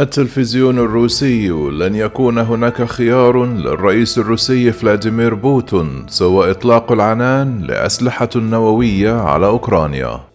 [0.00, 9.12] التلفزيون الروسي لن يكون هناك خيار للرئيس الروسي فلاديمير بوتون سوى إطلاق العنان لأسلحة نووية
[9.12, 10.29] على أوكرانيا.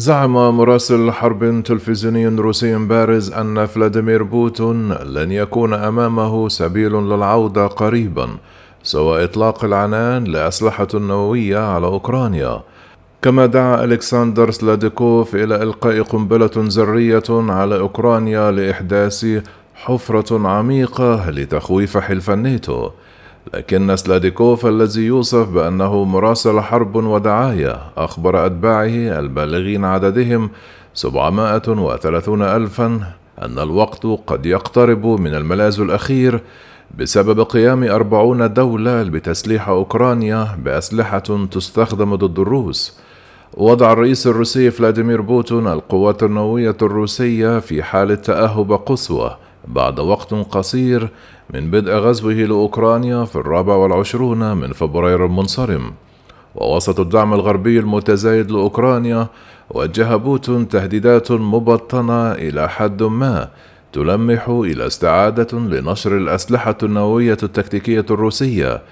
[0.00, 8.28] زعم مراسل حرب تلفزيوني روسي بارز أن فلاديمير بوتون لن يكون أمامه سبيل للعودة قريبا
[8.82, 12.60] سوى إطلاق العنان لأسلحة نووية على أوكرانيا.
[13.22, 19.26] كما دعا ألكسندر سلاديكوف إلى إلقاء قنبلة ذرية على أوكرانيا لإحداث
[19.74, 22.90] حفرة عميقة لتخويف حلف الناتو.
[23.54, 30.50] لكن سلاديكوف الذي يوصف بأنه مراسل حرب ودعاية أخبر أتباعه البالغين عددهم
[30.94, 33.00] 730 ألفا
[33.42, 36.40] أن الوقت قد يقترب من الملاذ الأخير
[36.98, 43.00] بسبب قيام أربعون دولة بتسليح أوكرانيا بأسلحة تستخدم ضد الروس.
[43.54, 49.36] وضع الرئيس الروسي فلاديمير بوتون القوات النووية الروسية في حالة تأهب قصوى.
[49.68, 51.08] بعد وقت قصير
[51.54, 55.92] من بدء غزوه لأوكرانيا في الرابع والعشرون من فبراير المنصرم
[56.54, 59.26] ووسط الدعم الغربي المتزايد لأوكرانيا
[59.70, 63.48] وجه بوتون تهديدات مبطنة إلى حد ما
[63.92, 68.82] تلمح إلى استعادة لنشر الأسلحة النووية التكتيكية الروسية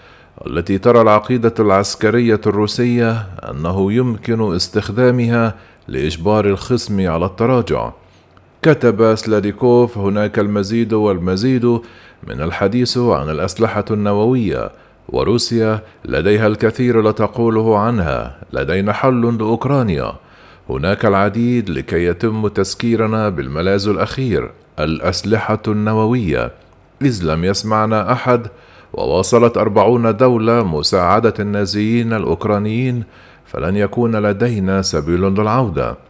[0.47, 3.11] التي ترى العقيدة العسكرية الروسية
[3.51, 5.55] أنه يمكن استخدامها
[5.89, 7.91] لإجبار الخصم على التراجع.
[8.63, 11.65] كتب سلاديكوف هناك المزيد والمزيد
[12.29, 14.71] من الحديث عن الأسلحة النووية
[15.09, 20.13] وروسيا لديها الكثير لتقوله عنها لدينا حل لأوكرانيا.
[20.71, 26.51] هناك العديد لكي يتم تسكيرنا بالملاذ الأخير الأسلحة النووية.
[27.03, 28.47] إذ لم يسمعنا أحد
[28.93, 33.05] وواصلت أربعون دولة مساعدة النازيين الأوكرانيين
[33.47, 36.08] فلن يكون لدينا سبيل للعودة.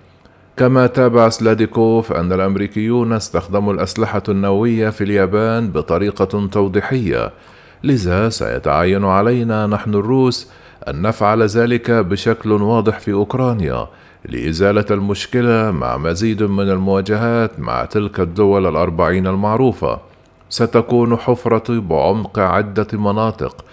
[0.59, 7.33] كما تابع سلاديكوف أن الأمريكيون استخدموا الأسلحة النووية في اليابان بطريقة توضيحية
[7.85, 10.51] لذا سيتعين علينا نحن الروس
[10.89, 13.86] أن نفعل ذلك بشكل واضح في أوكرانيا
[14.24, 19.98] لإزالة المشكلة مع مزيد من المواجهات مع تلك الدول الأربعين المعروفة.
[20.51, 23.64] ستكون حفرة بعمق عدة مناطق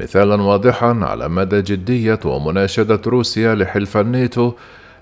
[0.00, 4.52] مثالا واضحا على مدى جدية ومناشدة روسيا لحلف الناتو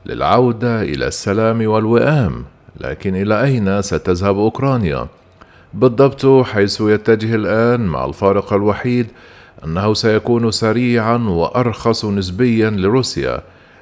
[0.07, 2.45] للعودة إلى السلام والوئام.
[2.81, 5.07] لكن إلى أين ستذهب أوكرانيا؟
[5.75, 9.07] بالضبط حيث يتجه الآن مع الفارق الوحيد
[9.65, 13.41] أنه سيكون سريعا وأرخص نسبيا لروسيا.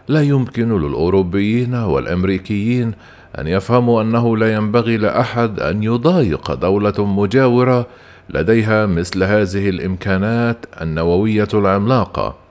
[0.09, 2.93] لا يمكن للأوروبيين والأمريكيين
[3.39, 7.87] أن يفهموا أنه لا ينبغي لأحد أن يضايق دولة مجاورة
[8.31, 12.48] لديها مثل هذه الإمكانات النووية العملاقة.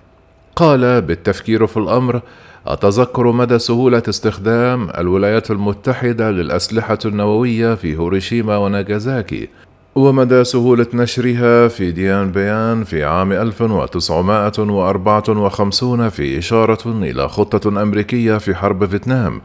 [0.57, 2.22] قال بالتفكير في الأمر
[2.68, 9.50] أتذكر مدى سهولة استخدام الولايات المتحدة للأسلحة النووية في هيروشيما وناجازاكي
[9.96, 18.56] ومدى سهولة نشرها في ديان بيان في عام 1954 في إشارة إلى خطة أمريكية في
[18.56, 19.41] حرب فيتنام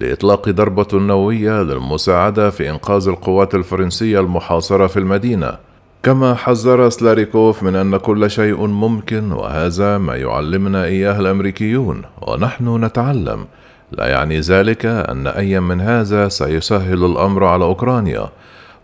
[0.00, 5.65] لإطلاق ضربة نووية للمساعدة في إنقاذ القوات الفرنسية المحاصرة في المدينة.
[6.06, 13.46] كما حذر سلاريكوف من أن كل شيء ممكن وهذا ما يعلمنا إياه الأمريكيون ونحن نتعلم.
[13.92, 18.28] لا يعني ذلك أن أي من هذا سيسهل الأمر على أوكرانيا.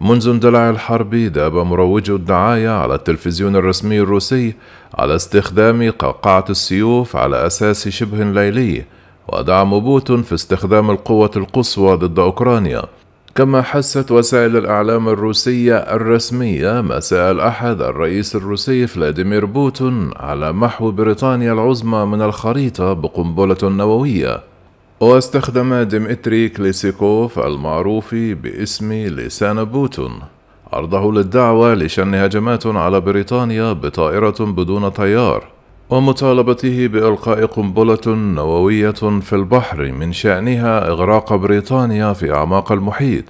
[0.00, 4.54] منذ اندلاع الحرب داب مروجو الدعاية على التلفزيون الرسمي الروسي
[4.94, 8.84] على استخدام قعقعة السيوف على أساس شبه ليلي
[9.28, 12.82] ودعم بوتون في استخدام القوة القصوى ضد أوكرانيا.
[13.34, 21.52] كما حثت وسائل الإعلام الروسية الرسمية مساء الأحد الرئيس الروسي فلاديمير بوتون على محو بريطانيا
[21.52, 24.40] العظمى من الخريطة بقنبلة نووية.
[25.00, 30.12] واستخدم ديمتري كليسيكوف المعروف باسم لسان بوتون.
[30.72, 35.51] عرضه للدعوة لشن هجمات على بريطانيا بطائرة بدون طيار.
[35.92, 38.90] ومطالبته بإلقاء قنبلة نووية
[39.20, 43.24] في البحر من شأنها إغراق بريطانيا في أعماق المحيط.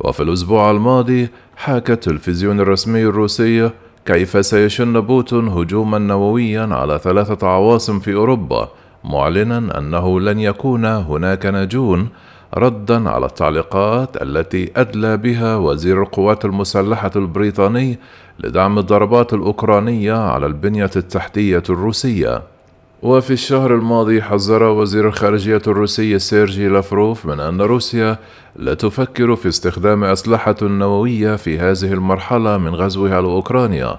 [0.00, 3.70] وفي الأسبوع الماضي حاكى التلفزيون الرسمي الروسي
[4.06, 8.68] كيف سيشن بوتون هجوما نوويا على ثلاثة عواصم في أوروبا
[9.04, 12.08] معلنا أنه لن يكون هناك ناجون
[12.54, 17.98] ردا على التعليقات التي أدلى بها وزير القوات المسلحة البريطاني
[18.44, 22.42] لدعم الضربات الأوكرانية على البنية التحتية الروسية.
[23.02, 28.18] وفي الشهر الماضي حذر وزير الخارجية الروسي سيرجي لافروف من أن روسيا
[28.56, 33.98] لا تفكر في استخدام أسلحة نووية في هذه المرحلة من غزوها لأوكرانيا.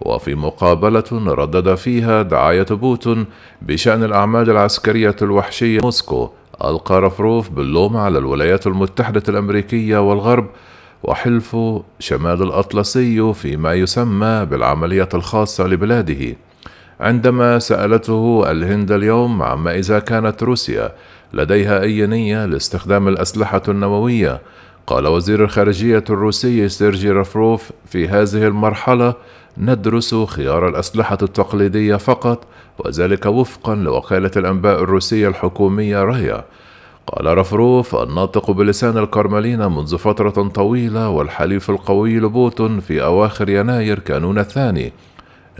[0.00, 3.26] وفي مقابلة ردد فيها دعاية بوتون
[3.62, 6.30] بشأن الأعمال العسكرية الوحشية موسكو.
[6.64, 10.46] ألقى رفروف باللوم على الولايات المتحدة الأمريكية والغرب
[11.02, 11.56] وحلف
[11.98, 16.36] شمال الأطلسي فيما يسمى بالعملية الخاصة لبلاده.
[17.00, 20.92] عندما سألته الهند اليوم عما إذا كانت روسيا
[21.32, 24.40] لديها أي نية لاستخدام الأسلحة النووية
[24.86, 29.14] قال وزير الخارجية الروسي سيرجي رافروف في هذه المرحلة
[29.58, 32.46] ندرس خيار الأسلحة التقليدية فقط
[32.78, 36.44] وذلك وفقا لوكالة الأنباء الروسية الحكومية رايا
[37.16, 44.38] قال رفروف الناطق بلسان الكرملين منذ فترة طويلة والحليف القوي لبوتون في أواخر يناير كانون
[44.38, 44.92] الثاني.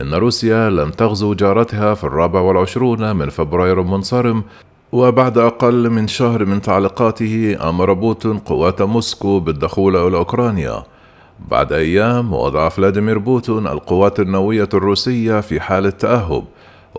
[0.01, 4.43] إن روسيا لن تغزو جارتها في الرابع والعشرون من فبراير المنصرم
[4.91, 10.83] وبعد أقل من شهر من تعليقاته أمر بوتين قوات موسكو بالدخول إلى أوكرانيا.
[11.51, 16.43] بعد أيام وضع فلاديمير بوتين القوات النووية الروسية في حالة تأهب.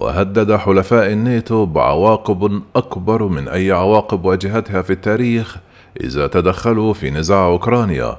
[0.03, 5.57] وهدد حلفاء الناتو بعواقب أكبر من أي عواقب واجهتها في التاريخ
[6.01, 8.17] إذا تدخلوا في نزاع أوكرانيا.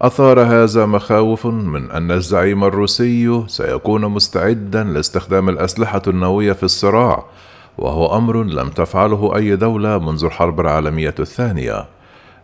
[0.00, 7.24] أثار هذا مخاوف من أن الزعيم الروسي سيكون مستعدا لاستخدام الأسلحة النووية في الصراع
[7.78, 11.86] وهو أمر لم تفعله أي دولة منذ الحرب العالمية الثانية.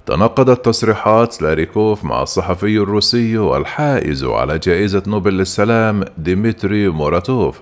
[0.07, 7.61] تناقضت تصريحات سلاريكوف مع الصحفي الروسي الحائز على جائزة نوبل للسلام ديمتري موراتوف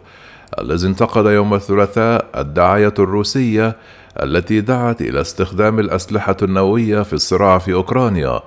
[0.61, 3.77] الذي انتقد يوم الثلاثاء الدعاية الروسية
[4.23, 8.41] التي دعت إلى استخدام الأسلحة النووية في الصراع في أوكرانيا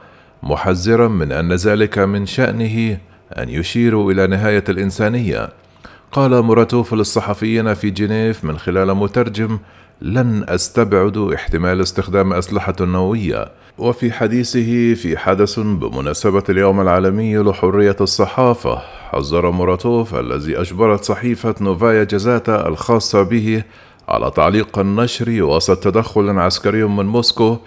[0.44, 2.98] محذرا من أن ذلك من شأنه
[3.38, 5.50] أن يشير إلى نهاية الإنسانية.
[6.12, 9.60] قال مراتوف للصحفيين في جنيف من خلال مترجم
[10.02, 13.52] لن أستبعد احتمال استخدام أسلحة نووية.
[13.78, 22.04] وفي حديثه في حدث بمناسبة اليوم العالمي لحرية الصحافة حذر مراتوف الذي أجبرت صحيفة نوفايا
[22.04, 23.64] جازاتا الخاصة به
[24.10, 27.58] على تعليق النشر وسط تدخل عسكري من موسكو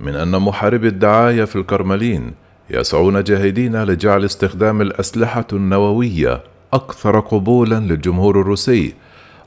[0.00, 2.32] من أن محاربي الدعاية في الكرملين
[2.70, 6.40] يسعون جاهدين لجعل استخدام الأسلحة النووية
[6.72, 8.94] أكثر قبولا للجمهور الروسي.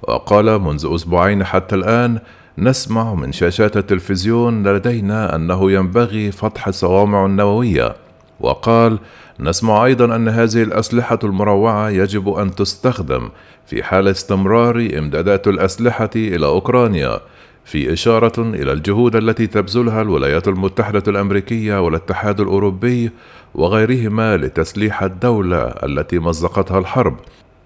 [0.01, 2.19] وقال منذ أسبوعين حتى الآن
[2.57, 7.95] نسمع من شاشات التلفزيون لدينا أنه ينبغي فتح الصوامع النووية.
[8.39, 8.99] وقال
[9.39, 13.29] نسمع أيضا أن هذه الأسلحة المروعة يجب أن تستخدم
[13.65, 17.19] في حال استمرار إمدادات الأسلحة إلى أوكرانيا
[17.65, 23.11] في إشارة إلى الجهود التي تبذلها الولايات المتحدة الأمريكية والاتحاد الأوروبي
[23.55, 27.15] وغيرهما لتسليح الدولة التي مزقتها الحرب،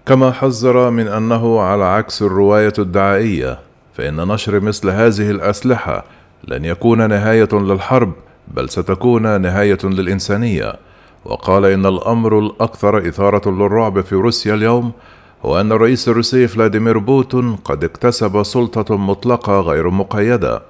[0.06, 3.58] كما حذر من أنه على عكس الرواية الدعائية،
[3.94, 6.04] فإن نشر مثل هذه الأسلحة
[6.48, 8.12] لن يكون نهاية للحرب،
[8.48, 10.74] بل ستكون نهاية للإنسانية،
[11.24, 14.92] وقال إن الأمر الأكثر إثارة للرعب في روسيا اليوم
[15.44, 20.62] هو أن الرئيس الروسي فلاديمير بوتون قد اكتسب سلطة مطلقة غير مقيدة.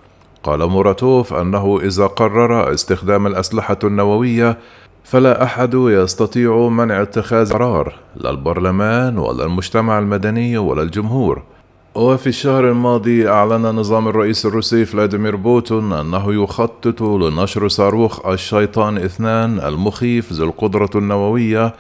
[0.42, 4.58] قال موراتوف أنه إذا قرر استخدام الأسلحة النووية
[5.04, 11.42] فلا أحد يستطيع منع اتخاذ قرار لا البرلمان ولا المجتمع المدني ولا الجمهور.
[11.94, 19.60] وفي الشهر الماضي أعلن نظام الرئيس الروسي فلاديمير بوتون أنه يخطط لنشر صاروخ الشيطان اثنان
[19.60, 21.74] المخيف ذو القدرة النووية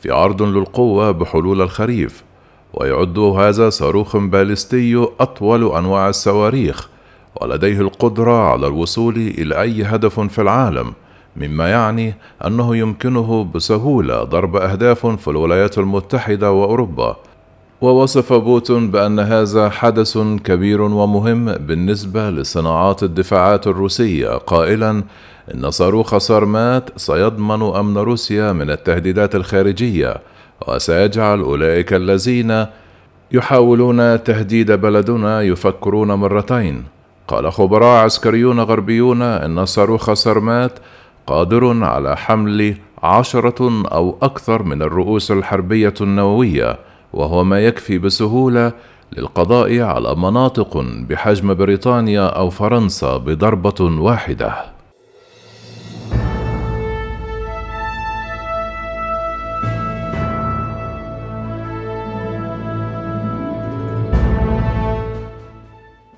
[0.00, 2.24] في عرض للقوة بحلول الخريف
[2.74, 6.88] ويعد هذا صاروخ باليستي أطول أنواع الصواريخ
[7.40, 10.92] ولديه القدرة على الوصول إلى أي هدف في العالم
[11.36, 12.14] مما يعني
[12.46, 17.16] أنه يمكنه بسهولة ضرب أهداف في الولايات المتحدة وأوروبا.
[17.80, 24.28] ووصف بوتون بأن هذا حدث كبير ومهم بالنسبة لصناعات الدفاعات الروسية.
[24.28, 25.02] قائلا
[25.54, 30.16] إن صاروخ سارمات سيضمن أمن روسيا من التهديدات الخارجية
[30.68, 32.66] وسيجعل أولئك الذين
[33.32, 36.84] يحاولون تهديد بلدنا يفكرون مرتين.
[37.28, 40.78] قال خبراء عسكريون غربيون أن صاروخ سرمات
[41.26, 46.78] قادر على حمل عشرة أو أكثر من الرؤوس الحربية النووية
[47.12, 48.72] وهو ما يكفي بسهولة
[49.16, 54.73] للقضاء على مناطق بحجم بريطانيا أو فرنسا بضربة واحدة.